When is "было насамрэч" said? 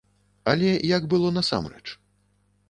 1.11-1.87